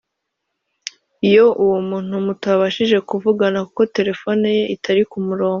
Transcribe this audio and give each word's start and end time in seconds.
iyo 1.27 1.45
uwo 1.63 1.77
muntu 1.89 2.13
mutabashije 2.25 2.97
kuvugana 3.09 3.59
kuko 3.65 3.81
terefoni 3.95 4.45
ye 4.57 4.63
itari 4.75 5.03
ku 5.11 5.17
murongo 5.27 5.49